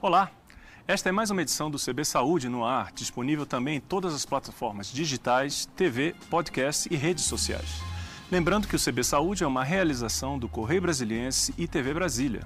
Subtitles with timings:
[0.00, 0.30] Olá,
[0.86, 4.24] esta é mais uma edição do CB Saúde no ar, disponível também em todas as
[4.24, 7.82] plataformas digitais, TV, podcast e redes sociais.
[8.30, 12.44] Lembrando que o CB Saúde é uma realização do Correio Brasiliense e TV Brasília.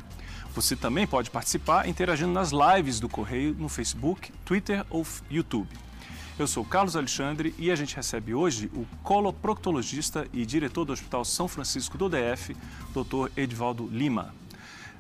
[0.55, 5.69] Você também pode participar interagindo nas lives do Correio no Facebook, Twitter ou YouTube.
[6.39, 11.23] Eu sou Carlos Alexandre e a gente recebe hoje o coloproctologista e diretor do Hospital
[11.23, 12.57] São Francisco do DF,
[12.95, 13.31] Dr.
[13.37, 14.35] Edvaldo Lima.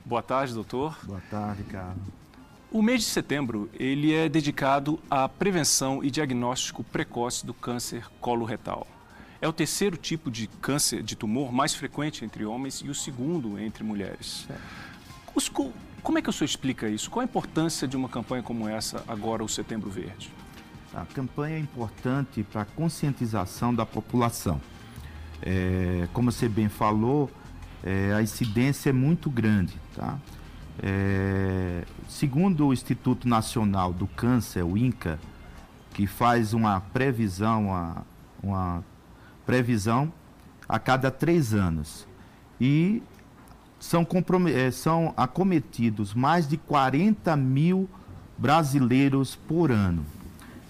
[0.04, 0.98] Boa tarde, doutor.
[1.02, 2.21] Boa tarde, Carlos.
[2.72, 8.86] O mês de setembro ele é dedicado à prevenção e diagnóstico precoce do câncer coloretal.
[9.42, 13.58] É o terceiro tipo de câncer de tumor mais frequente entre homens e o segundo
[13.58, 14.48] entre mulheres.
[15.34, 17.10] Os, como é que o senhor explica isso?
[17.10, 20.32] Qual a importância de uma campanha como essa, agora o Setembro Verde?
[20.94, 24.58] A campanha é importante para a conscientização da população.
[25.42, 27.30] É, como você bem falou,
[27.84, 29.74] é, a incidência é muito grande.
[29.94, 30.18] Tá?
[30.80, 35.18] É, segundo o Instituto Nacional do Câncer, o INCA,
[35.92, 38.06] que faz uma previsão, uma,
[38.42, 38.84] uma
[39.44, 40.12] previsão
[40.68, 42.06] a cada três anos.
[42.60, 43.02] E
[43.78, 44.06] são,
[44.54, 47.88] é, são acometidos mais de 40 mil
[48.38, 50.04] brasileiros por ano.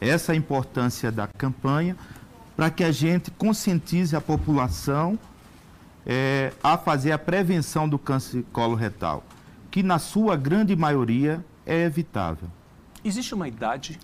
[0.01, 1.97] Essa é a importância da campanha
[2.57, 5.19] para que a gente conscientize a população
[6.05, 9.23] é, a fazer a prevenção do câncer coloretal,
[9.73, 12.49] que na sua grande maioria é evitável.
[13.03, 13.99] Existe uma idade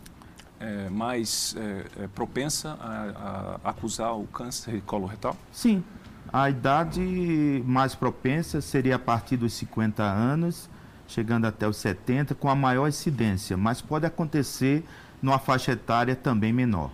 [0.58, 5.36] é, mais é, é propensa a, a, acusar o câncer coloretal?
[5.52, 5.84] Sim.
[6.32, 10.70] A idade mais propensa seria a partir dos 50 anos,
[11.06, 14.82] chegando até os 70, com a maior incidência, mas pode acontecer
[15.20, 16.90] numa faixa etária também menor.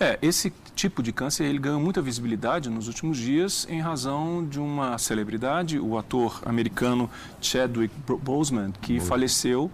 [0.00, 4.58] É, esse tipo de câncer ele ganhou muita visibilidade nos últimos dias em razão de
[4.58, 9.06] uma celebridade, o ator americano Chadwick Boseman, que Boa.
[9.06, 9.70] faleceu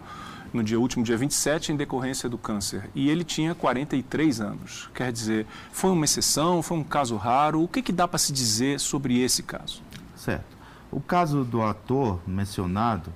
[0.52, 2.91] no dia último, dia 27, em decorrência do câncer.
[2.92, 4.91] E ele tinha 43 anos.
[4.94, 7.62] Quer dizer, foi uma exceção, foi um caso raro.
[7.62, 9.82] O que, que dá para se dizer sobre esse caso?
[10.16, 10.56] Certo.
[10.91, 13.12] O caso do ator mencionado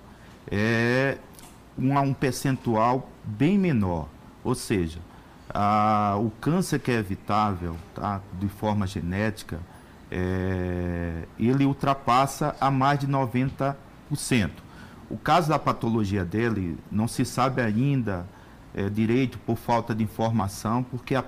[0.49, 1.19] é
[1.77, 4.07] um, um percentual bem menor
[4.43, 4.99] ou seja,
[6.19, 9.61] o câncer que é evitável, tá, de forma genética,
[10.11, 13.75] é, ele ultrapassa a mais de 90%.
[15.09, 18.27] O caso da patologia dele não se sabe ainda
[18.75, 21.25] é, direito por falta de informação, porque a,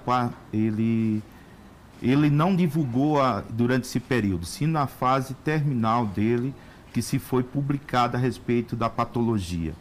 [0.52, 1.22] ele,
[2.00, 6.54] ele não divulgou a, durante esse período, sim na fase terminal dele,
[6.92, 9.72] que se foi publicada a respeito da patologia.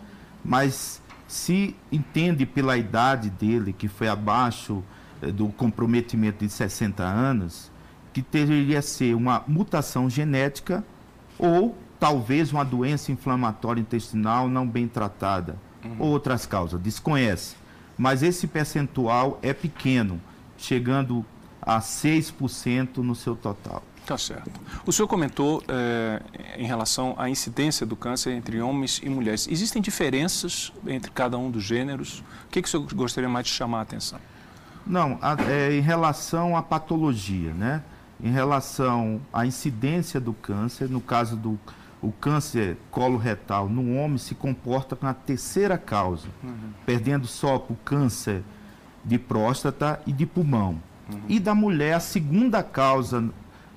[0.43, 1.01] Mas
[1.31, 4.83] se entende pela idade dele, que foi abaixo
[5.21, 7.71] eh, do comprometimento de 60 anos,
[8.11, 10.83] que deveria ser uma mutação genética
[11.39, 15.55] ou talvez uma doença inflamatória intestinal não bem tratada.
[15.85, 15.95] Uhum.
[15.99, 17.55] Ou outras causas, desconhece.
[17.97, 20.19] Mas esse percentual é pequeno,
[20.57, 21.25] chegando
[21.61, 23.81] a 6% no seu total.
[24.05, 24.49] Tá certo.
[24.85, 26.21] O senhor comentou é,
[26.57, 29.47] em relação à incidência do câncer entre homens e mulheres.
[29.49, 32.19] Existem diferenças entre cada um dos gêneros?
[32.45, 34.19] O que, que o senhor gostaria mais de chamar a atenção?
[34.85, 37.83] Não, a, é, em relação à patologia, né?
[38.23, 41.59] Em relação à incidência do câncer, no caso do
[42.01, 46.71] o câncer coloretal no homem se comporta com a terceira causa, uhum.
[46.83, 48.43] perdendo só para o câncer
[49.05, 50.81] de próstata e de pulmão.
[51.11, 51.21] Uhum.
[51.29, 53.29] E da mulher, a segunda causa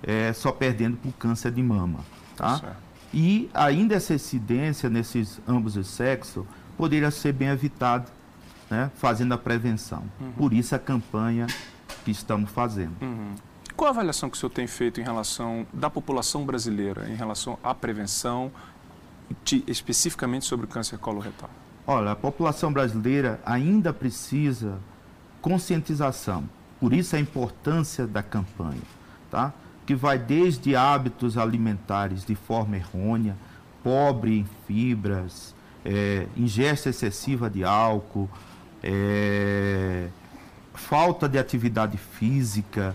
[0.06, 2.00] é, só perdendo por câncer de mama.
[2.36, 2.76] Tá?
[3.12, 6.44] E ainda essa incidência nesses ambos os sexos
[6.76, 8.06] poderia ser bem evitada,
[8.68, 10.02] né, fazendo a prevenção.
[10.20, 10.32] Uhum.
[10.32, 11.46] Por isso a campanha
[12.04, 12.94] que estamos fazendo.
[13.00, 13.34] Uhum.
[13.76, 17.58] Qual a avaliação que o senhor tem feito em relação da população brasileira, em relação
[17.62, 18.50] à prevenção,
[19.44, 21.50] de, especificamente sobre o câncer coloretal?
[21.86, 24.78] Olha, a população brasileira ainda precisa
[25.40, 26.48] conscientização.
[26.80, 28.82] Por isso a importância da campanha,
[29.30, 29.52] tá?
[29.86, 33.36] Que vai desde hábitos alimentares de forma errônea,
[33.82, 35.54] pobre em fibras,
[35.84, 38.28] é, ingesta excessiva de álcool,
[38.82, 40.08] é,
[40.72, 42.94] falta de atividade física,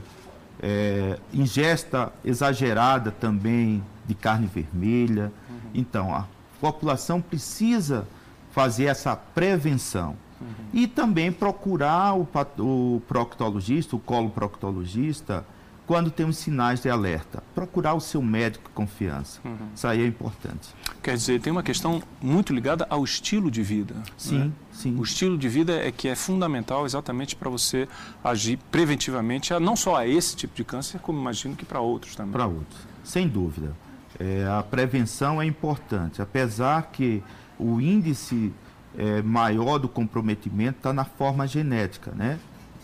[0.62, 5.32] é, ingesta exagerada também de carne vermelha.
[5.50, 5.58] Uhum.
[5.74, 6.26] Então, a
[6.60, 8.08] população precisa
[8.52, 10.16] fazer essa prevenção.
[10.42, 10.48] Uhum.
[10.74, 12.28] E também procurar o,
[12.58, 15.46] o proctologista, o coloproctologista,
[15.90, 17.42] quando temos sinais de alerta.
[17.56, 19.42] Procurar o seu médico de confiança.
[19.44, 19.70] Uhum.
[19.74, 20.70] Isso aí é importante.
[21.02, 23.96] Quer dizer, tem uma questão muito ligada ao estilo de vida.
[24.16, 24.52] Sim, né?
[24.72, 24.96] sim.
[25.00, 27.88] O estilo de vida é que é fundamental exatamente para você
[28.24, 32.34] agir preventivamente, não só a esse tipo de câncer, como imagino que para outros também.
[32.34, 33.76] Para outros, sem dúvida.
[34.20, 37.24] É, a prevenção é importante, apesar que
[37.58, 38.54] o índice
[38.96, 42.38] é, maior do comprometimento está na forma genética, né?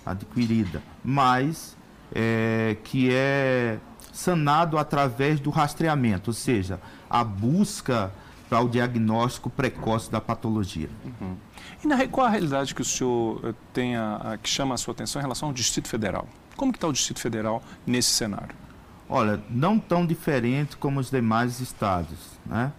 [0.03, 1.77] Adquirida, mas
[2.13, 3.77] é, que é
[4.11, 6.79] sanado através do rastreamento, ou seja,
[7.09, 8.11] a busca
[8.49, 10.89] para o diagnóstico precoce da patologia.
[11.03, 11.35] Uhum.
[11.83, 14.77] E na, qual a realidade que o senhor eh, tem a, a, que chama a
[14.77, 16.27] sua atenção em relação ao Distrito Federal?
[16.55, 18.55] Como que está o Distrito Federal nesse cenário?
[19.09, 22.71] Olha, não tão diferente como os demais estados, né?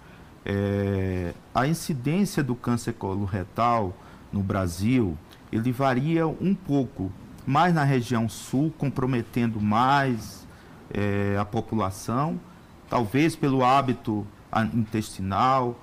[0.44, 3.92] É, a incidência do câncer coloretal
[4.32, 5.18] no Brasil,
[5.52, 7.12] ele varia um pouco,
[7.46, 10.46] mais na região sul, comprometendo mais
[10.92, 12.40] é, a população,
[12.88, 14.26] talvez pelo hábito
[14.74, 15.78] intestinal,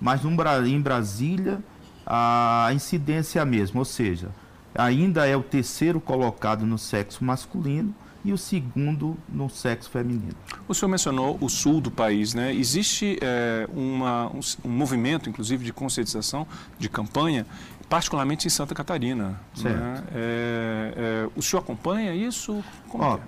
[0.00, 1.62] mas em Brasília
[2.06, 4.30] a incidência é a mesma, ou seja,
[4.74, 10.34] ainda é o terceiro colocado no sexo masculino e o segundo no sexo feminino.
[10.68, 12.54] O senhor mencionou o sul do país, né?
[12.54, 16.46] Existe é, uma, um, um, movimento, inclusive, de conscientização,
[16.78, 17.46] de campanha,
[17.90, 19.40] particularmente em Santa Catarina.
[19.58, 20.04] Né?
[20.14, 22.64] É, é, o senhor acompanha isso?
[22.88, 23.20] Como Ó, é?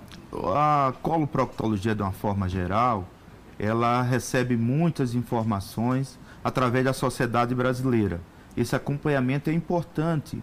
[0.55, 3.05] A coloproctologia, de uma forma geral,
[3.59, 8.21] ela recebe muitas informações através da sociedade brasileira.
[8.55, 10.41] Esse acompanhamento é importante,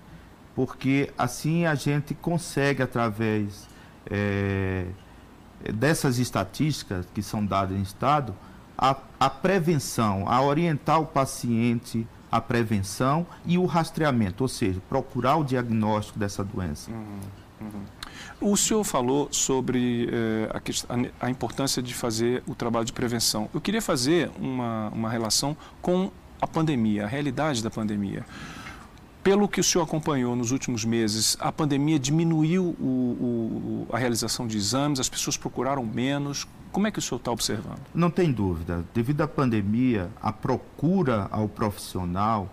[0.54, 3.66] porque assim a gente consegue, através
[4.10, 4.84] é,
[5.72, 8.34] dessas estatísticas que são dadas em estado,
[8.76, 15.36] a, a prevenção, a orientar o paciente a prevenção e o rastreamento, ou seja, procurar
[15.36, 16.90] o diagnóstico dessa doença.
[16.90, 17.20] Uhum,
[17.60, 17.82] uhum.
[18.40, 20.50] O senhor falou sobre eh,
[21.20, 23.50] a, a, importância de fazer o trabalho de prevenção.
[23.52, 26.10] Eu queria fazer uma, uma relação com
[26.40, 28.24] a pandemia, a realidade da pandemia.
[29.22, 34.46] Pelo que o senhor acompanhou nos últimos meses, a pandemia diminuiu o, o, a realização
[34.46, 36.48] de exames, as pessoas procuraram menos.
[36.72, 37.80] Como é que o senhor está observando?
[37.94, 38.84] Não tem dúvida.
[38.94, 42.48] Devido à pandemia, a procura ao profissional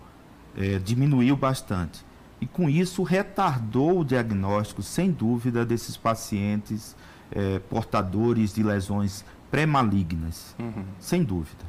[0.56, 2.04] é, diminuiu bastante.
[2.40, 6.96] E com isso retardou o diagnóstico, sem dúvida, desses pacientes
[7.30, 10.54] é, portadores de lesões pré-malignas.
[10.58, 10.84] Uhum.
[10.98, 11.64] Sem dúvida.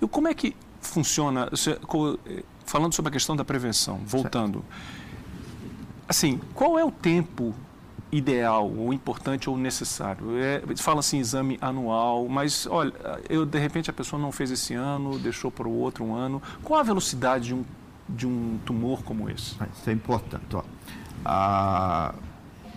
[0.00, 1.48] E como é que funciona?
[2.66, 4.64] falando sobre a questão da prevenção, voltando.
[6.08, 7.54] Assim, qual é o tempo
[8.16, 10.38] ideal, ou importante ou necessário?
[10.38, 12.92] É, fala assim, exame anual, mas olha,
[13.28, 16.40] eu, de repente a pessoa não fez esse ano, deixou para o outro um ano.
[16.62, 17.64] Qual a velocidade de um,
[18.08, 19.56] de um tumor como esse?
[19.58, 20.54] Ah, isso é importante.
[20.54, 20.62] Ó.
[21.24, 22.14] Ah,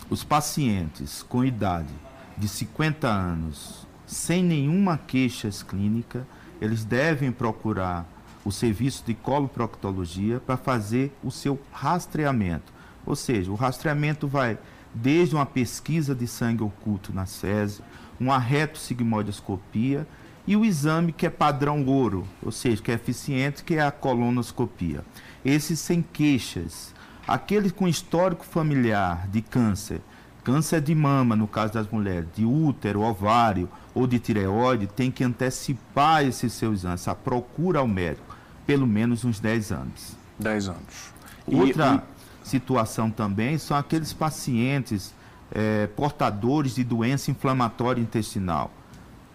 [0.10, 1.94] os pacientes com idade
[2.36, 6.26] de 50 anos, sem nenhuma queixa clínica,
[6.60, 8.06] eles devem procurar
[8.44, 12.74] o serviço de coloproctologia para fazer o seu rastreamento.
[13.06, 14.58] Ou seja, o rastreamento vai
[14.94, 17.82] desde uma pesquisa de sangue oculto na SESI,
[18.20, 20.08] uma retossigmoidoscopia
[20.46, 23.92] e o exame que é padrão ouro, ou seja, que é eficiente, que é a
[23.92, 25.04] colonoscopia.
[25.44, 26.96] Esses sem queixas.
[27.28, 30.00] Aqueles com histórico familiar de câncer,
[30.44, 35.24] câncer de mama, no caso das mulheres, de útero, ovário ou de tireoide, tem que
[35.24, 38.38] antecipar esse seu exame, essa procura ao médico
[38.68, 40.18] pelo menos uns 10 anos.
[40.38, 41.14] 10 anos.
[41.48, 42.17] Outra e,
[42.48, 45.14] situação também são aqueles pacientes
[45.52, 48.72] é, portadores de doença inflamatória intestinal.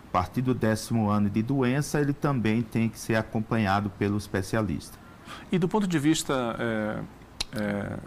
[0.08, 4.98] A partir do décimo ano de doença, ele também tem que ser acompanhado pelo especialista.
[5.50, 7.00] E do ponto de vista é,
[7.58, 7.98] é,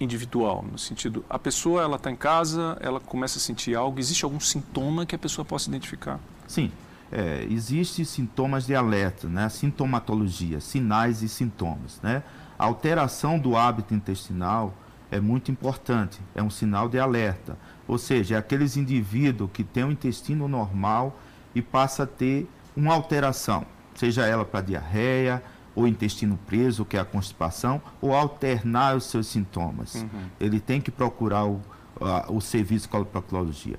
[0.00, 4.24] individual, no sentido, a pessoa ela está em casa, ela começa a sentir algo, existe
[4.24, 6.18] algum sintoma que a pessoa possa identificar?
[6.46, 6.72] Sim,
[7.12, 9.48] é, existem sintomas de alerta, né?
[9.48, 12.00] sintomatologia, sinais e sintomas.
[12.02, 12.22] Né?
[12.64, 14.72] A alteração do hábito intestinal
[15.10, 17.58] é muito importante, é um sinal de alerta.
[17.86, 21.20] Ou seja, é aqueles indivíduos que têm o um intestino normal
[21.54, 25.42] e passa a ter uma alteração, seja ela para diarreia,
[25.74, 29.96] ou intestino preso, que é a constipação, ou alternar os seus sintomas.
[29.96, 30.08] Uhum.
[30.40, 31.60] Ele tem que procurar o,
[32.00, 33.78] a, o serviço de coloproctologia.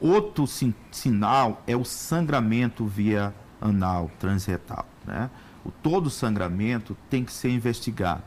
[0.00, 4.84] Outro sin sinal é o sangramento via anal, transretal.
[5.06, 5.30] Né?
[5.66, 8.22] O, todo sangramento tem que ser investigado.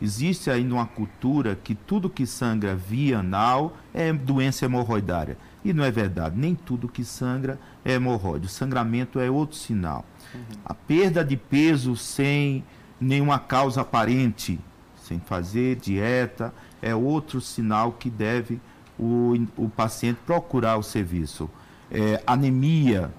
[0.00, 5.36] Existe ainda uma cultura que tudo que sangra via anal é doença hemorroidária.
[5.64, 8.46] E não é verdade, nem tudo que sangra é hemorroide.
[8.46, 10.04] O sangramento é outro sinal.
[10.34, 10.40] Uhum.
[10.64, 12.64] A perda de peso sem
[13.00, 14.60] nenhuma causa aparente,
[14.96, 18.60] sem fazer dieta, é outro sinal que deve
[18.98, 21.48] o, o paciente procurar o serviço.
[21.90, 23.12] É, anemia,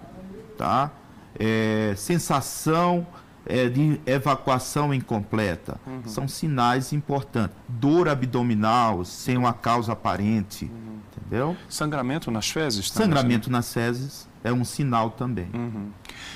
[0.58, 0.92] tá?
[1.38, 3.08] É, sensação
[3.46, 5.80] é, de evacuação incompleta.
[5.86, 6.02] Uhum.
[6.06, 7.56] São sinais importantes.
[7.68, 10.66] Dor abdominal sem uma causa aparente.
[10.66, 10.96] Uhum.
[11.18, 11.58] Entendeu?
[11.70, 12.90] Sangramento nas fezes?
[12.90, 15.48] Também, Sangramento nas fezes é um sinal também.
[15.54, 15.90] Uhum.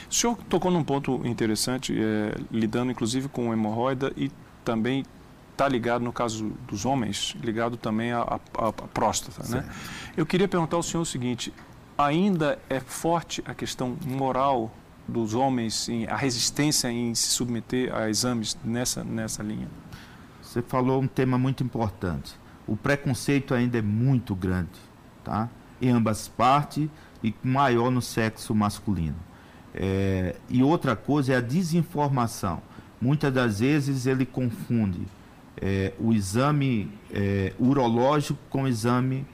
[0.10, 4.32] O senhor tocou num ponto interessante, é, lidando inclusive com hemorroida e
[4.63, 5.04] também
[5.51, 9.48] está ligado, no caso dos homens, ligado também à, à, à próstata.
[9.50, 9.66] Né?
[10.16, 11.54] Eu queria perguntar ao senhor o seguinte:
[11.98, 14.72] ainda é forte a questão moral
[15.10, 19.68] dos homens, em, a resistência em se submeter a exames nessa, nessa linha?
[20.42, 22.34] Você falou um tema muito importante.
[22.66, 24.80] O preconceito ainda é muito grande,
[25.24, 25.50] tá?
[25.82, 26.88] Em ambas partes
[27.24, 29.16] e maior no sexo masculino.
[29.74, 32.62] É, e outra coisa é a desinformação.
[33.01, 35.01] Muitas das vezes ele confunde
[35.62, 39.25] é, o exame é, urológico com o exame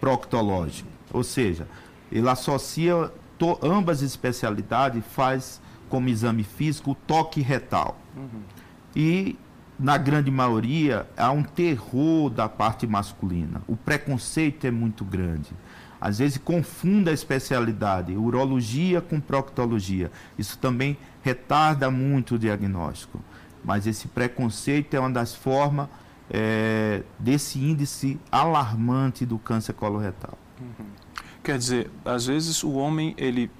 [0.00, 0.88] proctológico.
[1.12, 1.66] Ou seja,
[2.10, 7.98] ele associa to, ambas especialidades, faz como exame físico o toque retal.
[8.16, 8.42] Uhum.
[8.94, 9.38] E,
[9.78, 13.62] na grande maioria, há um terror da parte masculina.
[13.66, 15.50] O preconceito é muito grande.
[16.00, 20.10] Às vezes confunda a especialidade, urologia com proctologia.
[20.38, 23.20] Isso também retarda muito o diagnóstico.
[23.64, 25.88] Mas esse preconceito é uma das formas
[26.30, 30.38] é, desse índice alarmante do câncer coloretal.
[30.60, 30.86] Uhum.
[31.48, 33.50] Quer dizer, às vezes o homem ele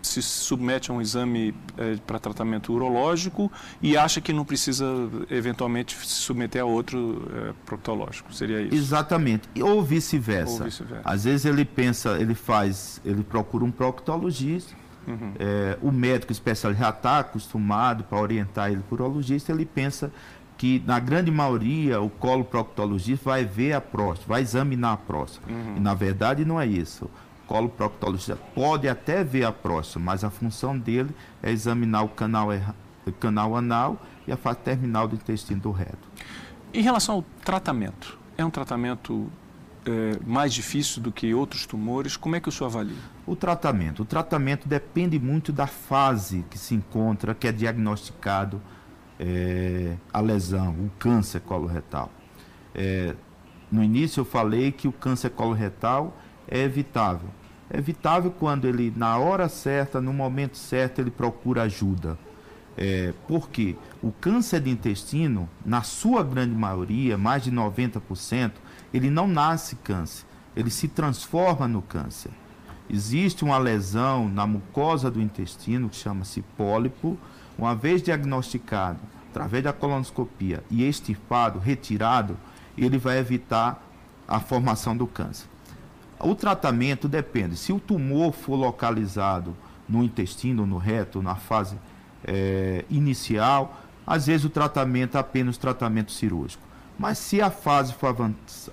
[0.00, 3.50] se submete a um exame é, para tratamento urológico
[3.82, 4.86] e acha que não precisa
[5.28, 8.32] eventualmente se submeter a outro é, proctológico.
[8.32, 8.76] Seria isso?
[8.76, 9.48] Exatamente.
[9.60, 10.62] Ou vice-versa.
[10.62, 14.76] Vice Às vezes ele pensa, ele faz, ele procura um proctologista.
[15.08, 15.32] Uhum.
[15.36, 20.12] É, o médico especialista já está acostumado para orientar ele por urologista, ele pensa
[20.56, 25.52] que na grande maioria o colo proctologista vai ver a próstata, vai examinar a próstata.
[25.52, 25.74] Uhum.
[25.78, 27.10] E na verdade não é isso
[27.46, 32.48] colo proctologista pode até ver a próstata, mas a função dele é examinar o canal,
[33.06, 36.08] o canal anal e a fase terminal do intestino do reto.
[36.72, 39.30] Em relação ao tratamento, é um tratamento
[39.86, 42.16] é, mais difícil do que outros tumores?
[42.16, 42.96] Como é que o senhor avalia?
[43.26, 44.02] O tratamento.
[44.02, 48.60] O tratamento depende muito da fase que se encontra, que é diagnosticado
[49.18, 52.10] é, a lesão, o câncer coloretal.
[52.74, 53.14] É,
[53.70, 56.16] no início eu falei que o câncer coloretal
[56.48, 57.28] é evitável
[57.72, 62.18] é evitável quando ele, na hora certa, no momento certo, ele procura ajuda.
[62.76, 68.52] É, porque o câncer de intestino, na sua grande maioria, mais de 90%,
[68.92, 72.30] ele não nasce câncer, ele se transforma no câncer.
[72.90, 77.18] Existe uma lesão na mucosa do intestino que chama-se pólipo,
[77.56, 82.36] uma vez diagnosticado através da colonoscopia e extirpado, retirado,
[82.76, 83.82] ele vai evitar
[84.28, 85.51] a formação do câncer.
[86.22, 87.56] O tratamento depende.
[87.56, 89.56] Se o tumor for localizado
[89.88, 91.76] no intestino, no reto, na fase
[92.24, 96.62] é, inicial, às vezes o tratamento é apenas tratamento cirúrgico.
[96.98, 98.14] Mas se a fase for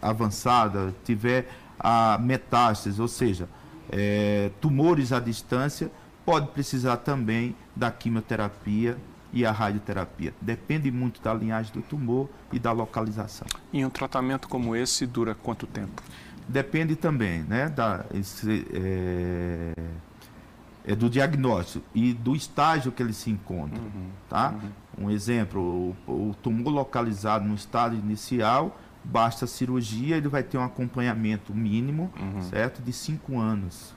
[0.02, 3.50] avançada, tiver a metástase, ou seja,
[3.92, 5.92] é, tumores à distância,
[6.26, 8.98] pode precisar também da quimioterapia
[9.32, 10.34] e a radioterapia.
[10.42, 13.48] Depende muito da linhagem do tumor e da localização.
[13.72, 16.02] E um tratamento como esse dura quanto tempo?
[16.50, 19.74] Depende também né, da, esse, é,
[20.86, 23.80] é, do diagnóstico e do estágio que ele se encontra.
[23.80, 24.56] Uhum, tá?
[24.98, 25.06] Uhum.
[25.06, 30.64] Um exemplo, o, o, tumor localizado no estado inicial, basta cirurgia, ele vai ter um
[30.64, 32.42] acompanhamento mínimo, uhum.
[32.42, 32.82] certo?
[32.82, 33.94] De cinco anos.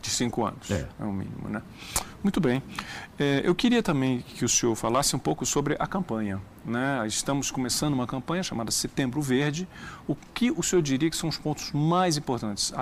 [0.00, 1.62] De cinco anos, é, é o mínimo, né?
[2.22, 2.62] Muito bem.
[3.18, 6.40] É, eu queria também que o senhor falasse um pouco sobre a campanha.
[6.64, 7.04] Né?
[7.06, 9.68] Estamos começando uma campanha chamada Setembro Verde.
[10.06, 12.72] O que o senhor diria que são os pontos mais importantes,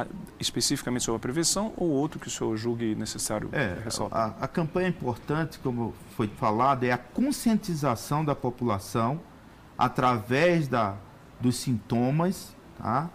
[0.41, 4.35] especificamente sobre a prevenção ou outro que o senhor julgue necessário é, ressaltar?
[4.41, 9.21] A, a campanha importante, como foi falado, é a conscientização da população
[9.77, 10.97] através da,
[11.41, 13.09] dos sintomas tá?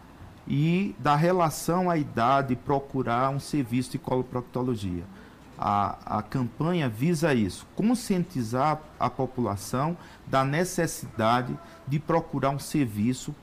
[0.47, 5.03] E da relação à idade procurar um serviço de coloproctologia
[5.59, 13.35] a, a campanha visa isso, conscientizar a população da necessidade de procurar um serviço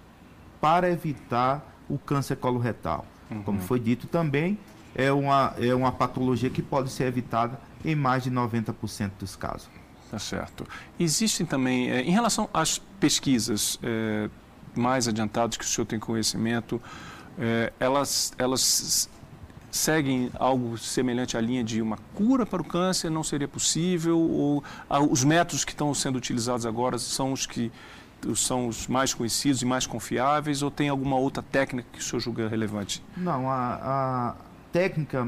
[0.59, 3.05] para evitar o câncer coloretal.
[3.31, 3.43] Uhum.
[3.43, 4.59] Como foi dito também,
[4.95, 9.69] é uma, é uma patologia que pode ser evitada em mais de 90% dos casos.
[10.11, 10.67] Tá certo.
[10.99, 14.31] Existem também, é, em relação às pesquisas é,
[14.79, 16.81] mais adiantadas que o senhor tem conhecimento,
[17.39, 19.09] é, elas, elas
[19.71, 24.65] seguem algo semelhante à linha de uma cura para o câncer não seria possível ou
[24.89, 27.71] ah, os métodos que estão sendo utilizados agora são os que
[28.35, 32.21] são os mais conhecidos e mais confiáveis ou tem alguma outra técnica que o senhor
[32.21, 33.05] julga relevante?
[33.17, 34.35] Não, a, a
[34.73, 35.25] técnica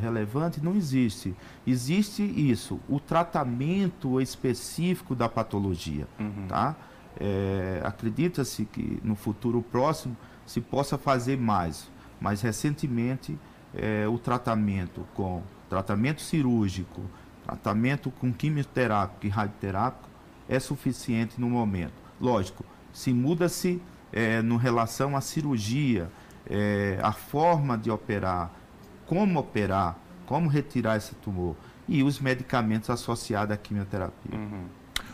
[0.00, 1.34] relevante não existe.
[1.66, 6.46] Existe isso, o tratamento específico da patologia, uhum.
[6.48, 6.76] tá?
[7.18, 11.90] É, Acredita-se que no futuro próximo se possa fazer mais,
[12.20, 13.38] mas recentemente
[13.74, 17.02] é, o tratamento com tratamento cirúrgico,
[17.44, 20.08] tratamento com quimioterápico e radioterápico
[20.48, 21.92] é suficiente no momento.
[22.20, 23.80] Lógico, se muda-se
[24.12, 26.10] é, no relação à cirurgia,
[26.48, 28.50] é, a forma de operar,
[29.06, 31.54] como operar, como retirar esse tumor
[31.88, 34.36] e os medicamentos associados à quimioterapia.
[34.36, 34.64] Uhum.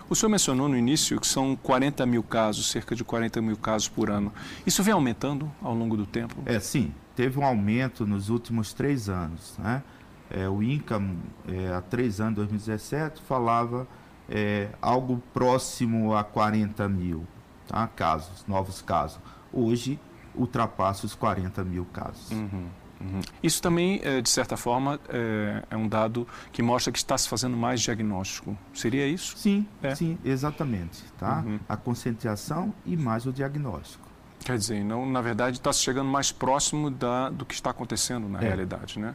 [0.08, 3.88] O senhor mencionou no início que são 40 mil casos, cerca de 40 mil casos
[3.88, 4.32] por ano.
[4.66, 6.36] Isso vem aumentando ao longo do tempo?
[6.46, 6.92] É, sim.
[7.14, 9.56] Teve um aumento nos últimos três anos.
[9.58, 9.82] Né?
[10.30, 11.02] É, o INCA,
[11.48, 13.86] é, há três anos, 2017, falava
[14.28, 17.26] é, algo próximo a 40 mil
[17.66, 17.86] tá?
[17.88, 19.18] casos, novos casos.
[19.52, 19.98] Hoje,
[20.34, 22.30] ultrapassa os 40 mil casos.
[22.30, 22.66] Uhum.
[23.00, 23.20] Uhum.
[23.42, 27.28] Isso também, é, de certa forma, é, é, um dado que mostra que está se
[27.28, 28.56] fazendo mais diagnóstico.
[28.72, 29.36] Seria isso?
[29.36, 29.94] Sim, é.
[29.94, 31.04] sim, exatamente.
[31.18, 31.42] Tá?
[31.46, 31.60] Uhum.
[31.68, 34.06] A conscientização e mais o diagnóstico.
[34.44, 38.40] Quer dizer, não, na verdade, está chegando mais próximo da, do que está acontecendo na
[38.40, 38.42] é.
[38.42, 39.14] realidade, né?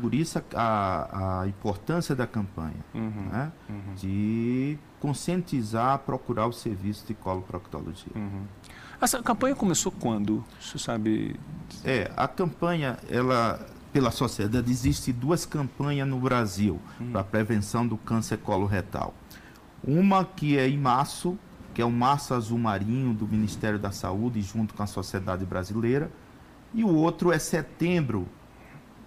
[0.00, 3.28] Por isso a, a importância da campanha, uhum.
[3.30, 3.52] Né?
[3.68, 3.94] Uhum.
[3.94, 8.12] de conscientizar, procurar o serviço de coloproctologia.
[8.14, 8.44] Uhum.
[9.02, 10.44] Essa campanha começou quando?
[10.60, 11.34] Você sabe?
[11.84, 13.58] É, a campanha, ela
[13.92, 17.10] pela sociedade, existe duas campanhas no Brasil hum.
[17.10, 19.12] para prevenção do câncer coloretal.
[19.84, 21.36] Uma que é em março,
[21.74, 26.10] que é o Março Azul Marinho do Ministério da Saúde, junto com a Sociedade Brasileira,
[26.72, 28.26] e o outro é Setembro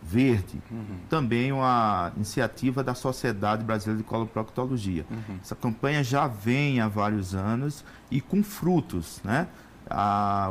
[0.03, 0.97] Verde, uhum.
[1.09, 5.03] também uma iniciativa da Sociedade Brasileira de Coloproctologia.
[5.09, 5.37] Uhum.
[5.41, 9.47] Essa campanha já vem há vários anos e com frutos, né?
[9.89, 10.49] A,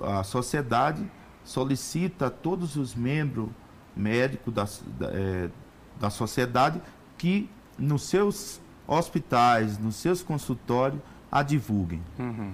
[0.00, 1.08] a sociedade
[1.44, 3.48] solicita a todos os membros
[3.96, 4.64] médicos da,
[4.98, 5.50] da, é,
[5.98, 6.80] da sociedade
[7.16, 12.02] que nos seus hospitais, nos seus consultórios, a divulguem.
[12.18, 12.52] Uhum.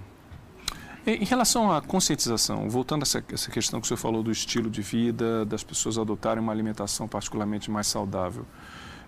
[1.05, 4.71] Em relação à conscientização, voltando a essa, essa, questão que o senhor falou do estilo
[4.71, 8.47] de vida, das pessoas adotarem uma alimentação particularmente mais saudável,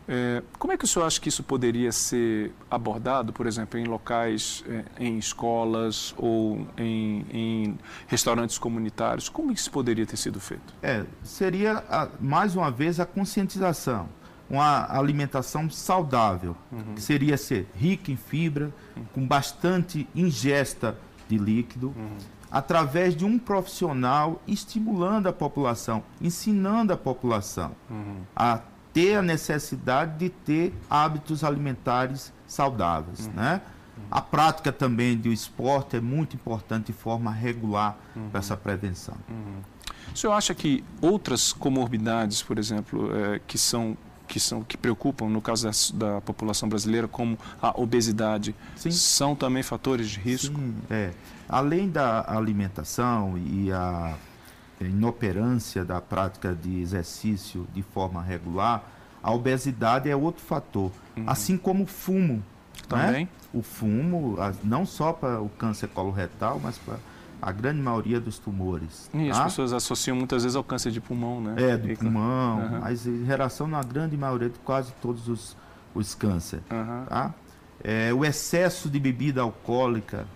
[0.06, 3.84] é, como é que o senhor acha que isso poderia ser abordado, por exemplo, em
[3.84, 9.28] locais, é, em escolas ou em, em, restaurantes comunitários?
[9.28, 10.74] Como isso poderia ter sido feito?
[10.82, 14.08] É, seria, a, mais uma vez, a conscientização.
[14.48, 16.94] Uma alimentação saudável, uhum.
[16.94, 19.04] que seria ser rica em fibra, uhum.
[19.14, 22.18] com bastante ingesta de líquido, uhum.
[22.50, 28.16] através de um profissional estimulando a população, ensinando a população uhum.
[28.36, 28.60] a
[28.94, 33.32] ter a necessidade de ter hábitos alimentares saudáveis, uhum.
[33.32, 33.60] né?
[34.10, 38.28] A prática também do esporte é muito importante de forma regular uhum.
[38.30, 39.16] para essa prevenção.
[39.28, 39.60] Uhum.
[40.12, 45.28] O senhor acha que outras comorbidades, por exemplo, é, que são que são que preocupam
[45.28, 48.90] no caso da, da população brasileira, como a obesidade, Sim.
[48.90, 50.56] são também fatores de risco?
[50.56, 51.12] Sim, é.
[51.46, 54.16] Além da alimentação e a
[54.86, 58.84] inoperância da prática de exercício de forma regular,
[59.22, 60.90] a obesidade é outro fator.
[61.16, 61.24] Uhum.
[61.26, 62.34] Assim como o fumo.
[62.34, 62.42] Né?
[62.88, 63.24] Também?
[63.24, 63.28] Né?
[63.52, 66.96] O fumo, não só para o câncer coloretal, mas para
[67.40, 69.10] a grande maioria dos tumores.
[69.14, 69.32] E tá?
[69.32, 71.54] as pessoas associam muitas vezes ao câncer de pulmão, né?
[71.56, 72.80] É, do pulmão, uhum.
[72.80, 75.56] mas em relação na grande maioria de quase todos os,
[75.94, 76.64] os cânceres.
[76.70, 77.04] Uhum.
[77.06, 77.34] Tá?
[77.82, 80.26] É, o excesso de bebida alcoólica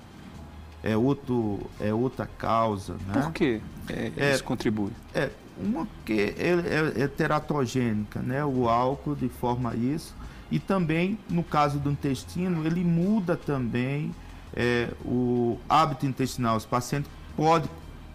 [0.83, 2.95] é, outro, é outra causa.
[3.07, 3.23] Né?
[3.23, 4.93] Por que é, é, isso contribui?
[5.14, 8.45] É, uma que é, é, é teratogênica, né?
[8.45, 10.14] o álcool de forma isso.
[10.51, 14.14] E também, no caso do intestino, ele muda também
[14.55, 16.57] é, o hábito intestinal.
[16.57, 17.71] Os pacientes podem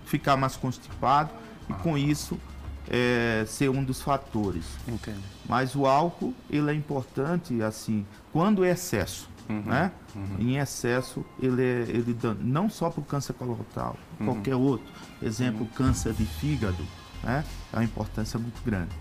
[0.06, 1.30] ficar mais constipado
[1.69, 2.39] e com isso
[2.89, 4.65] é, ser um dos fatores.
[4.88, 5.21] Entendo.
[5.47, 9.30] Mas o álcool ele é importante assim quando é excesso.
[9.49, 9.91] Uhum, né?
[10.15, 10.36] Uhum.
[10.39, 14.27] Em excesso, ele, é, ele dá, não só para o câncer coloretal, uhum.
[14.27, 14.88] qualquer outro.
[15.21, 15.67] Exemplo, uhum.
[15.75, 16.84] câncer de fígado,
[17.23, 17.43] né?
[17.71, 18.91] é uma importância muito grande.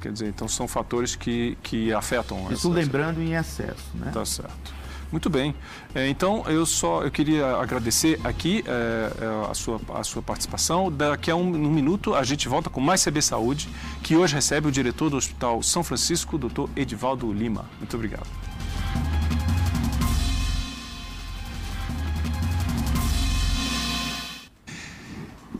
[0.00, 2.38] Quer dizer, então são fatores que, que afetam.
[2.50, 2.68] Isso essa...
[2.68, 4.10] lembrando em excesso, né?
[4.12, 4.82] Tá certo.
[5.12, 5.54] Muito bem.
[5.94, 10.90] É, então eu só eu queria agradecer aqui é, é a, sua, a sua participação.
[10.90, 13.68] Daqui a um, um, minuto a gente volta com mais CB Saúde,
[14.02, 17.66] que hoje recebe o diretor do Hospital São Francisco, doutor Edivaldo Lima.
[17.78, 18.26] Muito obrigado.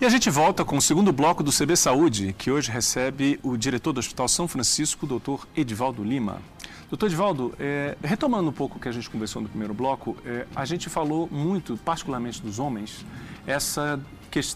[0.02, 3.56] E a gente volta com o segundo bloco do CB Saúde, que hoje recebe o
[3.56, 6.42] diretor do Hospital São Francisco, doutor Edivaldo Lima.
[6.90, 10.44] Doutor Edivaldo, é, retomando um pouco o que a gente conversou no primeiro bloco, é,
[10.56, 13.06] a gente falou muito, particularmente dos homens,
[13.46, 14.00] essa,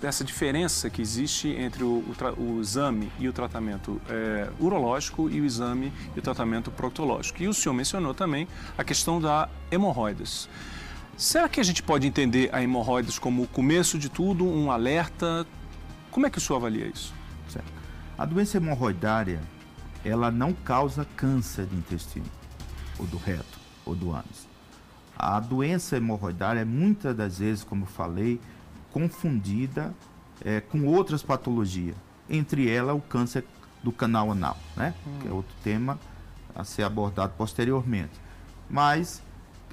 [0.02, 2.02] essa diferença que existe entre o,
[2.36, 7.40] o, o exame e o tratamento é, urológico e o exame e o tratamento proctológico.
[7.40, 10.48] E o senhor mencionou também a questão da hemorroidas.
[11.16, 15.46] Será que a gente pode entender a hemorroidas como o começo de tudo, um alerta?
[16.10, 17.14] Como é que o senhor avalia isso?
[17.48, 17.72] Certo.
[18.18, 19.40] A doença hemorroidária,
[20.04, 22.26] ela não causa câncer de intestino,
[22.98, 24.46] ou do reto, ou do ânus.
[25.16, 28.38] A doença hemorroidária é muitas das vezes, como eu falei,
[28.92, 29.94] confundida
[30.44, 31.96] é, com outras patologias,
[32.28, 33.42] entre elas o câncer
[33.82, 34.92] do canal anal, né?
[35.06, 35.18] Hum.
[35.22, 35.98] Que é outro tema
[36.54, 38.12] a ser abordado posteriormente.
[38.68, 39.22] Mas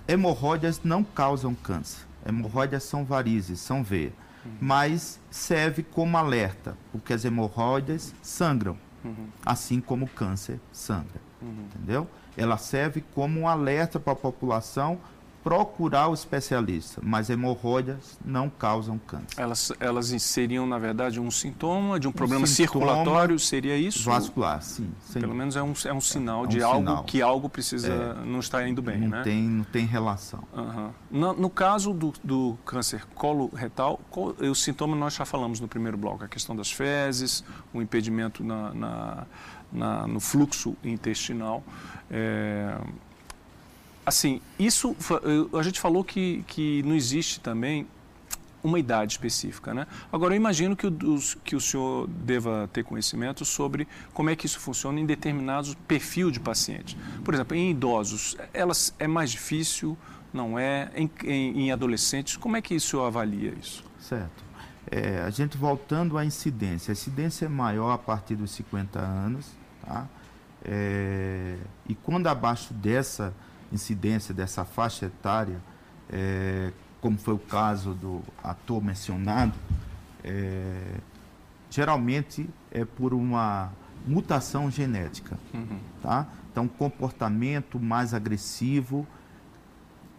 [0.08, 2.06] hemorroidas não causam câncer.
[2.26, 4.14] Hemorroidas são varizes, são veias.
[4.46, 4.52] Uhum.
[4.60, 9.28] Mas serve como alerta, porque as hemorroidas sangram, uhum.
[9.46, 11.22] assim como o câncer sangra.
[11.42, 11.66] Uhum.
[11.66, 12.08] Entendeu?
[12.36, 15.00] Ela serve como um alerta para a população
[15.44, 19.38] procurar o especialista, mas hemorroidas não causam câncer.
[19.38, 24.04] Elas, elas seriam, na verdade, um sintoma de um, um problema circulatório, seria isso?
[24.04, 24.90] Vascular, sim.
[25.14, 27.04] Pelo menos é um, é um sinal é um de algo sinal.
[27.04, 29.24] que algo precisa é, não está indo bem, não né?
[29.24, 30.44] Tem, não tem relação.
[30.54, 30.90] Uhum.
[31.12, 34.00] No, no, caso do, do câncer coloretal,
[34.40, 38.74] o sintoma nós já falamos no primeiro bloco, a questão das fezes, o impedimento na,
[38.74, 39.28] na,
[39.72, 41.64] na no fluxo intestinal.
[42.10, 42.78] É,
[44.06, 44.96] assim, isso
[45.58, 47.88] a gente falou que, que não existe também
[48.64, 49.86] uma idade específica, né?
[50.12, 50.94] Agora eu imagino que o,
[51.44, 56.32] que o senhor deva ter conhecimento sobre como é que isso funciona em determinados perfil
[56.32, 56.98] de paciente.
[57.26, 59.98] Por exemplo, em idosos, elas é mais difícil,
[60.32, 60.90] não é?
[60.96, 63.84] Em, em, em adolescentes, como é que o senhor avalia isso?
[64.00, 64.44] Certo.
[64.90, 69.46] É, a gente voltando à incidência, a incidência é maior a partir dos 50 anos,
[69.86, 70.08] tá?
[70.64, 73.34] É, e quando abaixo dessa
[73.74, 75.60] incidência dessa faixa etária,
[76.10, 79.54] é, como foi o caso do ator mencionado,
[80.24, 80.96] é,
[81.70, 83.72] geralmente é por uma
[84.08, 85.80] mutação genética, uhum.
[86.02, 86.28] tá?
[86.52, 89.08] Então, comportamento mais agressivo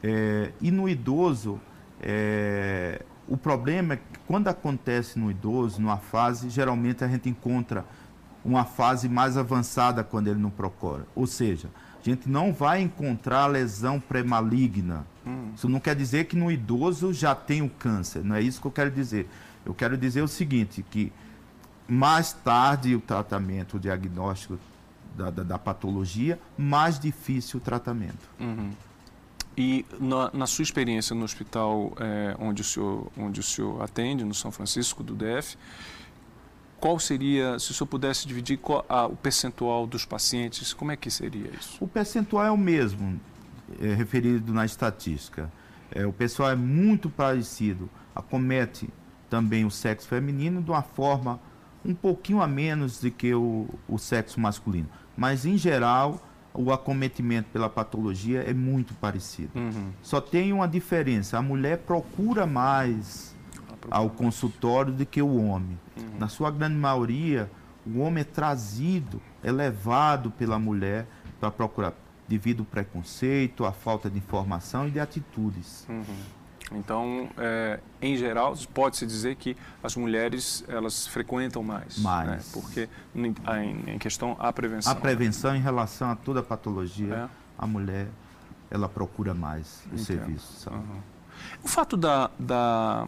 [0.02, 1.60] é, e no idoso,
[2.02, 7.86] é, o problema é que quando acontece no idoso, numa fase, geralmente a gente encontra
[8.44, 11.06] uma fase mais avançada quando ele não procura.
[11.14, 11.70] Ou seja,
[12.10, 15.06] a gente não vai encontrar lesão pré-maligna.
[15.26, 15.52] Hum.
[15.54, 18.66] Isso não quer dizer que no idoso já tem o câncer, não é isso que
[18.66, 19.28] eu quero dizer.
[19.64, 21.12] Eu quero dizer o seguinte, que
[21.88, 24.58] mais tarde o tratamento, o diagnóstico
[25.16, 28.28] da, da, da patologia, mais difícil o tratamento.
[28.38, 28.70] Uhum.
[29.56, 34.24] E na, na, sua experiência no hospital é, onde, o senhor, onde o senhor atende,
[34.24, 35.56] no São Francisco do DF,
[36.84, 40.96] qual seria, se o senhor pudesse dividir qual, a, o percentual dos pacientes, como é
[40.96, 41.82] que seria isso?
[41.82, 43.18] O percentual é o mesmo,
[43.80, 45.50] é, referido na estatística.
[45.90, 48.90] É, o pessoal é muito parecido, acomete
[49.30, 51.40] também o sexo feminino de uma forma
[51.82, 54.90] um pouquinho a menos do que o, o sexo masculino.
[55.16, 56.20] Mas, em geral,
[56.52, 59.52] o acometimento pela patologia é muito parecido.
[59.54, 59.90] Uhum.
[60.02, 63.33] Só tem uma diferença: a mulher procura mais
[63.90, 65.78] ao consultório do que o homem.
[65.96, 66.18] Uhum.
[66.18, 67.50] Na sua grande maioria,
[67.86, 71.06] o homem é trazido, é levado pela mulher
[71.38, 71.92] para procurar,
[72.26, 75.86] devido ao preconceito, à falta de informação e de atitudes.
[75.88, 76.04] Uhum.
[76.72, 81.98] Então, é, em geral, pode-se dizer que as mulheres elas frequentam mais.
[81.98, 82.28] Mais.
[82.28, 82.40] Né?
[82.52, 84.92] Porque, em, questão, a prevenção.
[84.92, 87.28] A prevenção em relação a toda a patologia, é.
[87.58, 88.08] a mulher
[88.70, 90.70] ela procura mais o serviço.
[90.70, 91.00] Uhum.
[91.62, 93.06] O fato da, da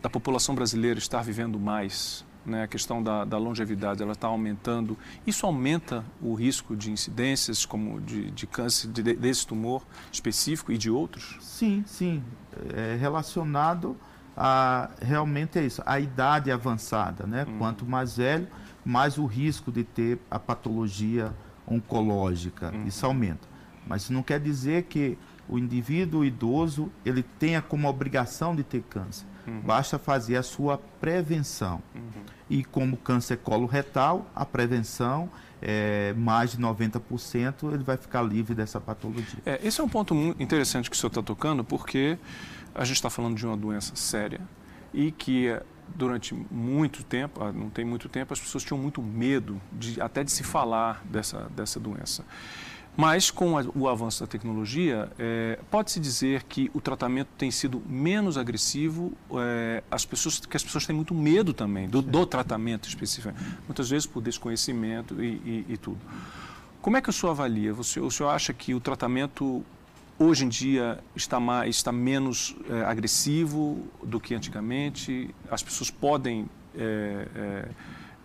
[0.00, 4.96] da população brasileira estar vivendo mais, né, a questão da, da longevidade ela está aumentando,
[5.26, 10.78] isso aumenta o risco de incidências como de, de câncer de, desse tumor específico e
[10.78, 11.36] de outros?
[11.40, 12.22] Sim, sim,
[12.74, 13.96] é relacionado
[14.36, 17.44] a realmente é isso, a idade avançada, né?
[17.48, 17.58] Hum.
[17.58, 18.46] Quanto mais velho,
[18.84, 21.34] mais o risco de ter a patologia
[21.66, 22.84] oncológica, hum.
[22.86, 23.48] isso aumenta.
[23.84, 28.82] Mas isso não quer dizer que o indivíduo idoso ele tenha como obrigação de ter
[28.82, 29.26] câncer.
[29.46, 29.60] Uhum.
[29.60, 31.82] Basta fazer a sua prevenção.
[31.94, 32.22] Uhum.
[32.50, 35.30] E como câncer coloretal, a prevenção
[35.60, 39.40] é mais de 90%, ele vai ficar livre dessa patologia.
[39.44, 42.18] É, esse é um ponto muito interessante que o senhor está tocando, porque
[42.74, 44.40] a gente está falando de uma doença séria
[44.92, 45.50] e que
[45.94, 50.22] durante muito tempo, ah, não tem muito tempo, as pessoas tinham muito medo de, até
[50.22, 52.24] de se falar dessa, dessa doença.
[53.00, 58.36] Mas com o avanço da tecnologia, é, pode-se dizer que o tratamento tem sido menos
[58.36, 63.32] agressivo, é, as pessoas, que as pessoas têm muito medo também do, do tratamento específico,
[63.68, 66.00] muitas vezes por desconhecimento e, e, e, tudo.
[66.82, 67.72] Como é que o senhor avalia?
[67.72, 69.64] Você, o senhor acha que o tratamento
[70.18, 75.32] hoje em dia está, mais, está menos é, agressivo do que antigamente?
[75.48, 77.68] As pessoas podem é, é,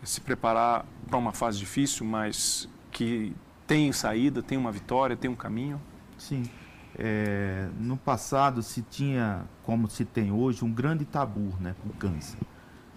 [0.03, 3.33] se preparar para uma fase difícil, mas que
[3.67, 5.81] tem saída, tem uma vitória, tem um caminho?
[6.17, 6.43] Sim.
[6.95, 11.93] É, no passado se tinha, como se tem hoje, um grande tabu né, com o
[11.93, 12.37] câncer.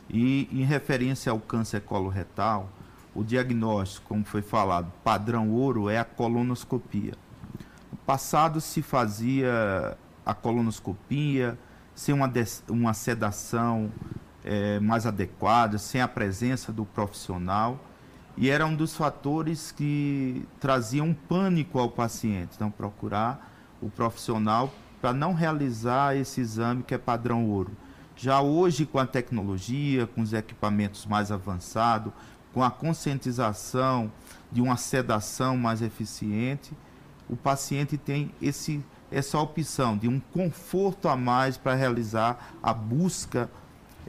[0.09, 2.70] E em referência ao câncer coloretal,
[3.14, 7.14] o diagnóstico, como foi falado, padrão ouro é a colonoscopia.
[8.05, 11.59] Passado se fazia a colonoscopia
[11.94, 12.31] sem uma,
[12.68, 13.90] uma sedação
[14.44, 17.81] é, mais adequada, sem a presença do profissional.
[18.37, 22.51] E era um dos fatores que traziam um pânico ao paciente.
[22.55, 27.72] Então, procurar o profissional para não realizar esse exame que é padrão ouro.
[28.14, 32.12] Já hoje, com a tecnologia, com os equipamentos mais avançados,
[32.53, 34.11] com a conscientização
[34.51, 36.72] de uma sedação mais eficiente,
[37.29, 43.51] o paciente tem esse, essa opção de um conforto a mais para realizar a busca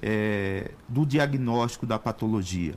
[0.01, 2.75] é, do diagnóstico da patologia.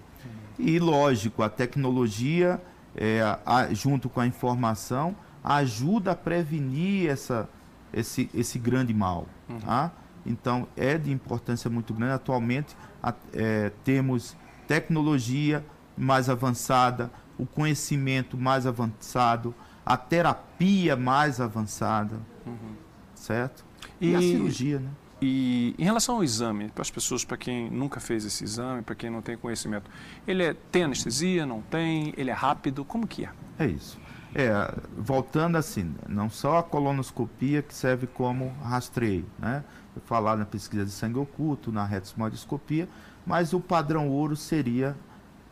[0.60, 2.60] E, lógico, a tecnologia,
[2.94, 7.48] é, a, junto com a informação, ajuda a prevenir essa,
[7.92, 9.26] esse, esse grande mal.
[9.48, 9.58] Uhum.
[9.60, 9.90] Tá?
[10.24, 12.12] Então, é de importância muito grande.
[12.12, 15.64] Atualmente, a, é, temos tecnologia
[15.96, 22.74] mais avançada, o conhecimento mais avançado, a terapia mais avançada, uhum.
[23.14, 23.64] certo?
[24.00, 24.90] E, e, a cirurgia, né?
[25.20, 28.94] E em relação ao exame, para as pessoas, para quem nunca fez esse exame, para
[28.94, 29.90] quem não tem conhecimento,
[30.26, 32.14] ele é, tem anestesia, não tem?
[32.16, 32.84] Ele é rápido?
[32.84, 33.30] Como que é?
[33.58, 33.98] É isso.
[34.34, 39.64] É, voltando assim, não só a colonoscopia que serve como rastreio, né?
[40.06, 42.88] Falado na pesquisa de sangue oculto, na retosmodiscopia,
[43.26, 44.96] mas o padrão ouro seria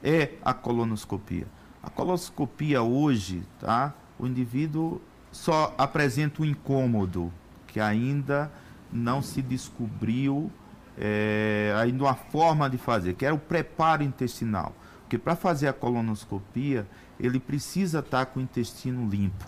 [0.02, 1.46] é a colonoscopia.
[1.82, 3.92] A colonoscopia hoje, tá?
[4.18, 5.00] O indivíduo
[5.32, 7.32] só apresenta um incômodo
[7.66, 8.50] que ainda
[8.92, 10.50] não se descobriu
[10.96, 14.74] é, ainda uma forma de fazer, que era o preparo intestinal.
[15.02, 16.86] Porque para fazer a colonoscopia,
[17.18, 19.46] ele precisa estar com o intestino limpo.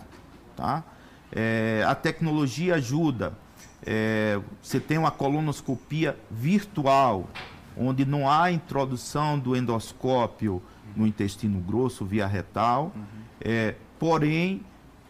[0.56, 0.82] Tá?
[1.32, 3.32] É, a tecnologia ajuda.
[3.84, 7.28] É, você tem uma colonoscopia virtual,
[7.76, 10.62] onde não há introdução do endoscópio
[10.94, 13.02] no intestino grosso via retal, uhum.
[13.40, 14.62] é, porém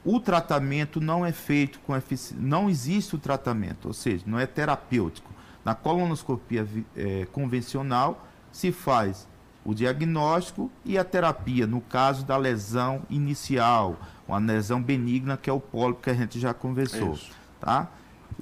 [0.04, 4.46] o tratamento não é feito com eficiência, não existe o tratamento, ou seja, não é
[4.46, 5.30] terapêutico.
[5.64, 9.28] Na colonoscopia é, convencional se faz
[9.64, 15.52] o diagnóstico e a terapia, no caso da lesão inicial, uma lesão benigna, que é
[15.52, 17.18] o pólipo que a gente já conversou.
[17.60, 17.88] Tá?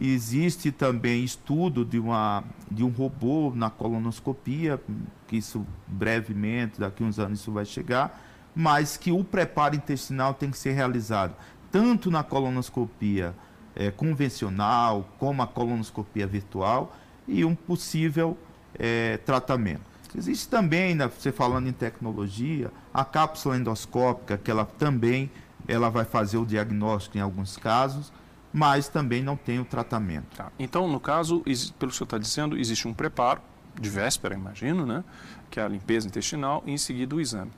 [0.00, 4.80] Existe também estudo de, uma, de um robô na colonoscopia,
[5.26, 8.27] que isso brevemente, daqui a uns anos isso vai chegar,
[8.58, 11.32] mas que o preparo intestinal tem que ser realizado
[11.70, 13.32] tanto na colonoscopia
[13.76, 16.96] é, convencional como a colonoscopia virtual
[17.28, 18.36] e um possível
[18.76, 19.82] é, tratamento.
[20.12, 25.30] Existe também, né, você falando em tecnologia, a cápsula endoscópica, que ela também
[25.68, 28.12] ela vai fazer o diagnóstico em alguns casos,
[28.52, 30.34] mas também não tem o tratamento.
[30.36, 30.50] Tá.
[30.58, 33.40] Então, no caso, pelo que o senhor está dizendo, existe um preparo,
[33.80, 35.04] de véspera, imagino, né?
[35.50, 37.50] que é a limpeza intestinal, e em seguida o exame.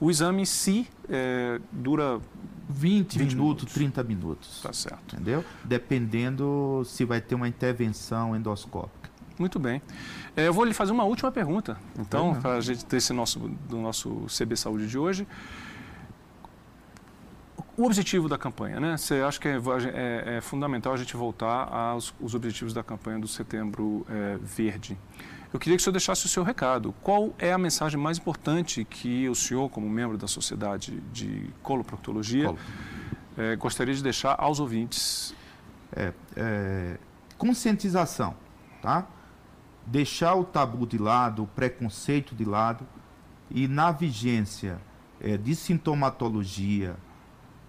[0.00, 2.20] O exame em si é, dura
[2.68, 4.60] 20, 20 minutos, minutos, 30 minutos.
[4.62, 5.16] Tá certo.
[5.16, 5.44] Entendeu?
[5.64, 9.10] Dependendo se vai ter uma intervenção endoscópica.
[9.38, 9.80] Muito bem.
[10.36, 13.38] É, eu vou lhe fazer uma última pergunta, então, para a gente ter esse nosso,
[13.38, 15.26] do nosso CB Saúde de hoje.
[17.76, 18.96] O objetivo da campanha, né?
[18.96, 19.56] Você acha que é,
[19.94, 24.98] é, é fundamental a gente voltar aos os objetivos da campanha do Setembro é, Verde.
[25.52, 26.94] Eu queria que o senhor deixasse o seu recado.
[27.02, 32.46] Qual é a mensagem mais importante que o senhor, como membro da Sociedade de Coloproctologia,
[32.46, 32.58] Colo.
[33.36, 35.34] é, gostaria de deixar aos ouvintes?
[35.96, 36.98] É, é,
[37.38, 38.34] conscientização,
[38.82, 39.06] tá?
[39.86, 42.86] Deixar o tabu de lado, o preconceito de lado
[43.50, 44.78] e na vigência
[45.18, 46.94] é, de sintomatologia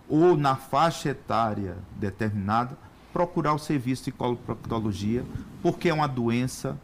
[0.10, 2.78] ou na faixa etária determinada,
[3.14, 5.24] procurar o serviço de coloproctologia,
[5.62, 6.78] porque é uma doença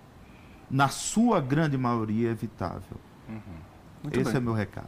[0.69, 2.97] na sua grande maioria, evitável.
[3.29, 4.11] Uhum.
[4.11, 4.35] Esse bem.
[4.35, 4.87] é meu recado.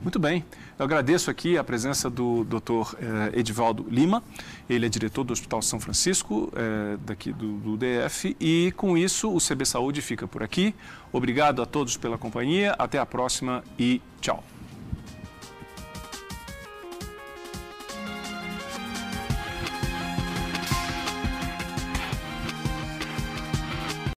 [0.00, 0.44] Muito bem.
[0.78, 2.94] Eu agradeço aqui a presença do Dr.
[3.00, 4.22] Eh, Edivaldo Lima.
[4.68, 8.36] Ele é diretor do Hospital São Francisco, eh, daqui do, do, DF.
[8.38, 10.74] E com isso, o CB Saúde fica por aqui.
[11.12, 12.74] Obrigado a todos pela companhia.
[12.78, 14.44] Até a próxima e tchau.